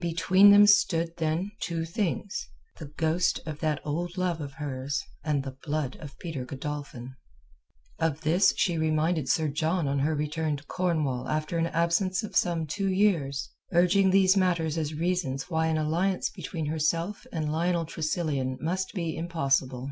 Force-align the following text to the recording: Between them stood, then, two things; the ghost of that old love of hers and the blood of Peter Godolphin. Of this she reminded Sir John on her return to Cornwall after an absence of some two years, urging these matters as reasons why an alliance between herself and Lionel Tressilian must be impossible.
Between 0.00 0.50
them 0.50 0.66
stood, 0.66 1.16
then, 1.16 1.50
two 1.60 1.86
things; 1.86 2.50
the 2.78 2.88
ghost 2.98 3.40
of 3.46 3.60
that 3.60 3.80
old 3.86 4.18
love 4.18 4.38
of 4.38 4.52
hers 4.52 5.02
and 5.24 5.42
the 5.42 5.56
blood 5.64 5.96
of 5.96 6.18
Peter 6.18 6.44
Godolphin. 6.44 7.14
Of 7.98 8.20
this 8.20 8.52
she 8.58 8.76
reminded 8.76 9.30
Sir 9.30 9.48
John 9.48 9.88
on 9.88 10.00
her 10.00 10.14
return 10.14 10.58
to 10.58 10.64
Cornwall 10.64 11.26
after 11.26 11.56
an 11.56 11.68
absence 11.68 12.22
of 12.22 12.36
some 12.36 12.66
two 12.66 12.90
years, 12.90 13.48
urging 13.72 14.10
these 14.10 14.36
matters 14.36 14.76
as 14.76 14.92
reasons 14.92 15.48
why 15.48 15.68
an 15.68 15.78
alliance 15.78 16.28
between 16.28 16.66
herself 16.66 17.26
and 17.32 17.50
Lionel 17.50 17.86
Tressilian 17.86 18.58
must 18.60 18.92
be 18.92 19.16
impossible. 19.16 19.90